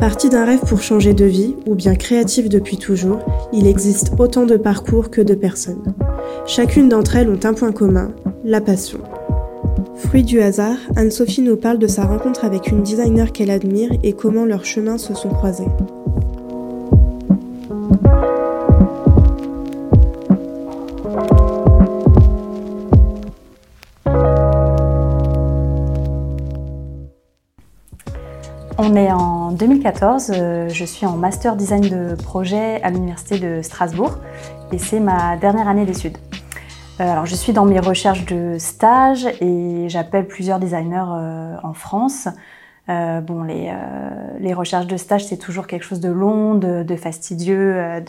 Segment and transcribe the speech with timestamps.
[0.00, 3.18] Parti d'un rêve pour changer de vie, ou bien créatif depuis toujours,
[3.52, 5.94] il existe autant de parcours que de personnes.
[6.46, 8.10] Chacune d'entre elles ont un point commun,
[8.42, 9.00] la passion.
[9.96, 14.14] Fruit du hasard, Anne-Sophie nous parle de sa rencontre avec une designer qu'elle admire et
[14.14, 15.68] comment leurs chemins se sont croisés.
[28.78, 33.62] On est en 2014, euh, je suis en master design de projet à l'université de
[33.62, 34.18] Strasbourg
[34.72, 36.18] et c'est ma dernière année d'études.
[37.00, 41.72] Euh, alors je suis dans mes recherches de stage et j'appelle plusieurs designers euh, en
[41.72, 42.28] France.
[42.88, 48.02] les, recherches de stage c'est toujours quelque chose de long, de, fastidieux,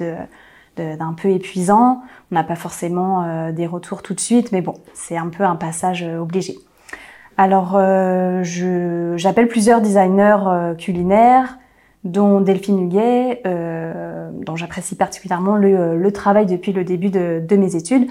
[0.77, 2.01] d'un peu épuisant.
[2.31, 5.55] On n'a pas forcément des retours tout de suite, mais bon, c'est un peu un
[5.55, 6.57] passage obligé.
[7.37, 8.43] Alors, euh,
[9.15, 11.57] j'appelle plusieurs designers euh, culinaires,
[12.03, 18.07] dont Delphine Huguet, euh, dont j'apprécie particulièrement le, travail depuis le début de, mes études.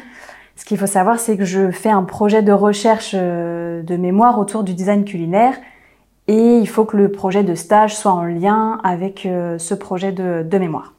[0.57, 4.63] Ce qu'il faut savoir, c'est que je fais un projet de recherche de mémoire autour
[4.63, 5.55] du design culinaire
[6.29, 9.27] et il faut que le projet de stage soit en lien avec
[9.59, 10.93] ce projet de mémoire.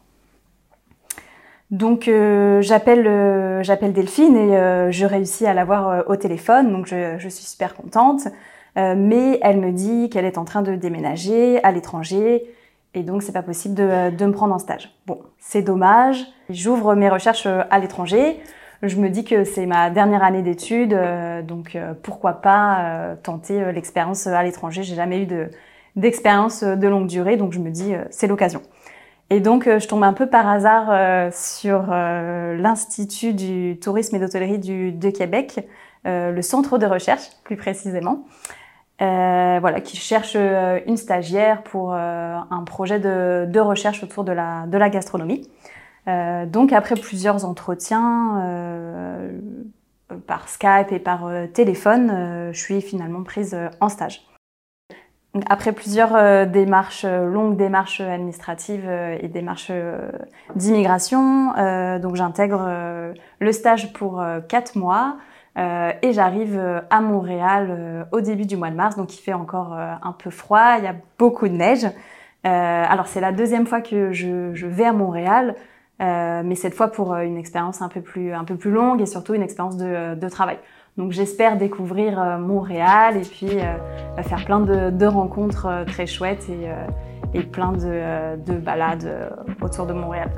[1.72, 6.86] Donc euh, j'appelle euh, j'appelle Delphine et euh, je réussis à l'avoir au téléphone, donc
[6.86, 8.28] je, suis super contente.
[8.76, 12.44] mais elle me dit qu'elle est en train de déménager à l'étranger
[12.94, 14.94] et donc c'est pas possible de, de, me prendre en stage.
[15.08, 16.26] Bon, c'est dommage.
[16.50, 18.42] J'ouvre mes recherches à l'étranger.
[18.84, 20.98] Je me dis que c'est ma dernière année d'études,
[21.48, 24.84] donc pourquoi pas tenter l'expérience à l'étranger.
[24.84, 25.50] J'ai jamais eu de
[25.98, 28.62] d'expérience de longue durée, donc je me dis c'est l'occasion.
[29.32, 34.18] Et donc, euh, je tombe un peu par hasard euh, sur euh, l'Institut du tourisme
[34.18, 35.66] et d'hôtellerie de Québec,
[36.04, 38.26] le centre de recherche plus précisément,
[39.00, 44.90] voilà, qui cherche une stagiaire pour un projet de, recherche autour de la, de la
[44.90, 45.48] gastronomie.
[46.48, 49.30] donc, après plusieurs entretiens
[50.26, 54.24] par Skype et par téléphone, je suis finalement prise en stage.
[55.48, 59.72] Après plusieurs euh, démarches, euh, longues démarches administratives euh, et démarches
[60.56, 61.54] d'immigration,
[62.00, 65.18] donc j'intègre le stage pour quatre mois
[65.56, 66.60] et j'arrive
[66.90, 70.76] à Montréal au début du mois de mars, donc il fait encore un peu froid,
[70.78, 71.86] il y a beaucoup de neige.
[72.44, 75.56] alors c'est la deuxième fois que je, je vais à Montréal,
[76.00, 79.34] mais cette fois pour une expérience un peu plus un peu plus longue et surtout
[79.34, 80.58] une expérience de, de travail.
[80.98, 86.48] Donc j'espère découvrir euh, Montréal et puis euh, faire plein de, rencontres euh, très chouettes
[87.34, 90.30] et, plein de, balades autour de Montréal.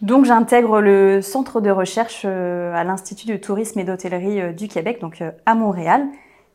[0.00, 5.24] Donc j'intègre le centre de recherche à l'Institut de tourisme et d'hôtellerie du Québec, donc
[5.44, 6.06] à Montréal,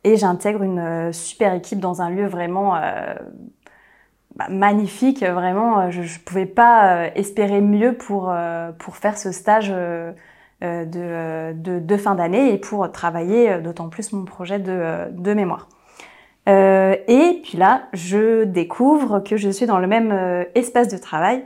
[0.04, 2.74] et j'intègre une super équipe dans un lieu vraiment
[4.36, 5.90] bah, magnifique, vraiment.
[5.90, 10.12] Je ne pouvais pas euh, espérer mieux pour, euh, pour faire ce stage euh,
[10.60, 15.68] de, de, fin d'année et pour travailler d'autant plus mon projet de, de mémoire.
[16.48, 21.44] Euh, et puis là, je découvre que je suis dans le même espace de travail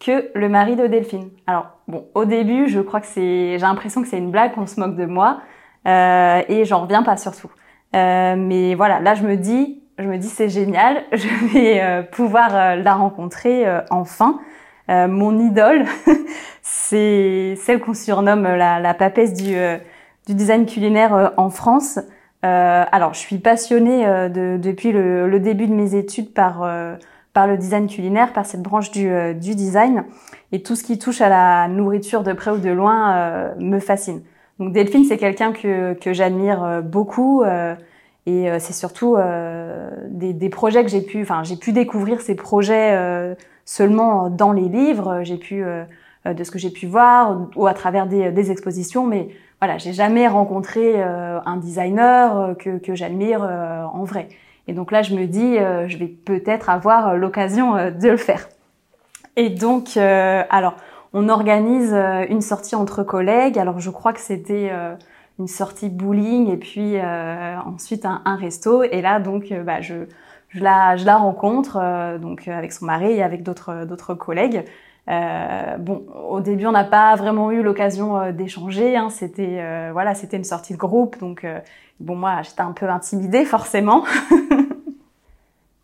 [0.00, 1.28] que le mari de Delphine.
[1.46, 4.66] Alors bon, au début, je crois que c'est, j'ai l'impression que c'est une blague, qu'on
[4.66, 5.40] se moque de moi,
[5.86, 7.50] euh, et j'en reviens pas surtout.
[7.94, 12.02] Euh, mais voilà, là je me dis, je me dis c'est génial, je vais euh,
[12.02, 14.40] pouvoir euh, la rencontrer euh, enfin.
[14.88, 15.84] mon idole,
[16.62, 19.54] c'est celle qu'on surnomme la, la papesse du,
[20.26, 22.00] du design culinaire en France.
[22.42, 26.68] alors, je suis passionnée de, depuis le, le, début de mes études par
[27.32, 30.02] par le design culinaire, par cette branche du, du design,
[30.50, 34.22] et tout ce qui touche à la nourriture de près ou de loin me fascine.
[34.58, 37.44] Donc Delphine, c'est quelqu'un que, que j'admire beaucoup.
[38.30, 42.20] Et euh, c'est surtout euh, des, des, projets que j'ai pu, enfin j'ai pu découvrir
[42.20, 45.22] ces projets euh, seulement dans les livres.
[45.24, 45.64] J'ai pu
[46.24, 49.28] de ce que j'ai pu voir ou à travers des, des expositions, mais
[49.60, 54.28] voilà, j'ai jamais rencontré un designer que, que j'admire en vrai.
[54.68, 58.48] Et donc là, je me dis, je vais peut-être avoir l'occasion de le faire.
[59.36, 60.74] Et donc, alors,
[61.12, 61.94] on organise
[62.28, 63.58] une sortie entre collègues.
[63.58, 64.70] Alors, je crois que c'était
[65.40, 68.82] une sortie bowling et puis euh, ensuite un, resto.
[68.82, 69.94] Et là, donc, euh, bah, je,
[70.50, 74.64] je, la, je la rencontre euh, donc avec son mari et avec d'autres collègues.
[75.78, 78.96] Bon, au début, on n'a pas vraiment eu l'occasion d'échanger.
[78.96, 79.08] Hein.
[79.10, 81.44] C'était voilà, c'était une sortie de groupe, donc
[81.98, 84.04] bon, moi, j'étais un peu intimidée forcément.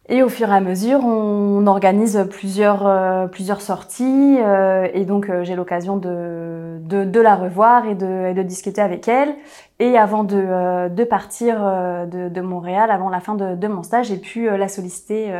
[0.08, 5.28] Et au fur et à mesure, on, organise plusieurs, euh, plusieurs sorties euh, et donc
[5.28, 9.34] euh, j'ai l'occasion de, de, de, la revoir et de, de, discuter avec elle.
[9.80, 14.16] Et avant de, de partir de, de, Montréal, avant la fin de, mon stage, j'ai
[14.16, 15.34] pu la solliciter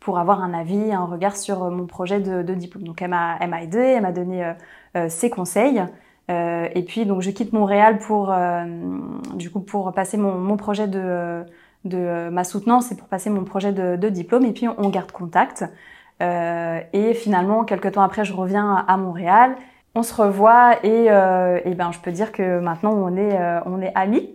[0.00, 2.84] pour avoir un avis, un regard sur mon projet de, diplôme.
[2.84, 4.54] Donc elle m'a, elle m'a aidé, elle m'a donné
[5.08, 5.84] ses conseils.
[6.28, 8.34] et puis donc je quitte Montréal pour
[9.34, 11.44] du coup pour passer mon, mon projet de
[11.84, 14.44] de euh, ma soutenance et pour passer mon projet de, diplôme.
[14.44, 15.64] Et puis on garde contact.
[16.22, 19.56] Euh, et finalement, quelques temps après, je reviens à Montréal.
[19.96, 23.58] On se revoit et, euh, et ben je peux dire que maintenant on est euh,
[23.66, 24.30] on est amis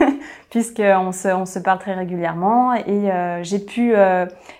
[0.50, 3.94] puisqu'on se on se parle très régulièrement et euh, j'ai pu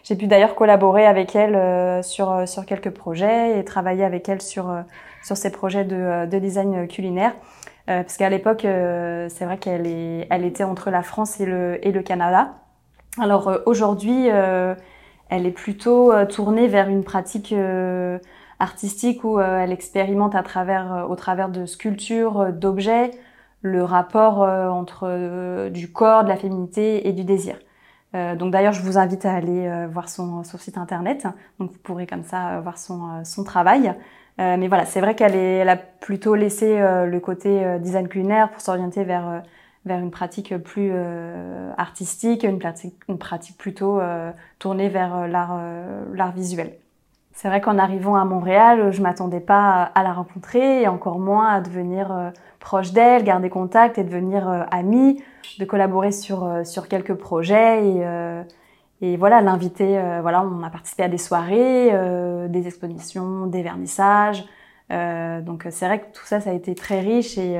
[0.04, 4.72] j'ai pu d'ailleurs collaborer avec elle sur sur quelques projets et travailler avec elle sur
[5.24, 7.32] sur ses projets de, de design culinaire.
[7.88, 11.46] Euh, parce qu'à l'époque, euh, c'est vrai qu'elle est, elle était entre la France et
[11.46, 12.54] le, et le Canada.
[13.20, 17.54] Alors euh, aujourd'hui, elle est plutôt tournée vers une pratique
[18.58, 23.10] artistique où elle expérimente à travers, au travers de sculptures, d'objets,
[23.62, 27.56] le rapport entre du corps, de la féminité et du désir.
[28.14, 31.26] Donc d'ailleurs, je vous invite à aller voir son, son, site internet.
[31.58, 33.94] Donc vous pourrez comme ça voir son, son travail.
[34.38, 38.06] Euh, mais voilà, c'est vrai qu'elle elle a plutôt laissé euh, le côté euh, design
[38.08, 39.42] culinaire pour s'orienter vers
[39.86, 40.92] vers une pratique plus
[41.78, 44.00] artistique, une pratique, une pratique plutôt
[44.58, 45.60] tournée vers l'art
[46.12, 46.72] l'art visuel.
[47.36, 51.48] C'est vrai qu'en arrivant à Montréal, je m'attendais pas à la rencontrer et encore moins
[51.48, 55.22] à devenir proche d'elle, garder contact et devenir amie,
[55.58, 58.04] de collaborer sur sur quelques projets et
[59.02, 63.62] et voilà, l'inviter, euh, voilà, on a participé à des soirées, euh, des expositions, des
[63.62, 64.44] vernissages.
[64.90, 67.56] Euh, donc c'est vrai que tout ça, ça a été très riche et,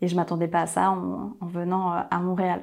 [0.00, 2.62] et je m'attendais pas à ça en, en venant à Montréal.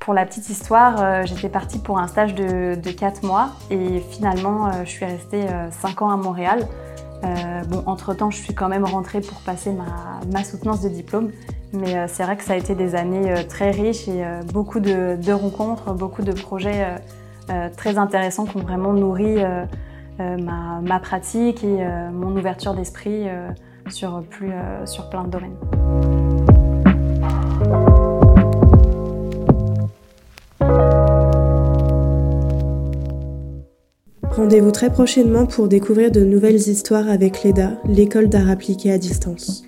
[0.00, 4.72] Pour la petite histoire, j'étais partie pour un stage de, de 4 mois et finalement,
[4.84, 6.66] je suis restée 5 ans à Montréal.
[7.86, 9.72] entre-temps, je suis quand même rentrée pour passer
[10.32, 11.30] ma, soutenance de diplôme,
[11.74, 15.92] mais c'est vrai que ça a été des années très riches et beaucoup de, rencontres,
[15.92, 16.96] beaucoup de projets
[17.50, 19.64] euh, très intéressants qui ont vraiment nourri euh,
[20.20, 20.36] euh,
[20.82, 23.26] ma, pratique et mon ouverture d'esprit
[23.88, 24.22] sur
[25.10, 25.56] plein de domaines.
[34.40, 39.64] Rendez-vous très prochainement pour découvrir de nouvelles histoires avec l'EDA, l'école d'art appliqué à distance.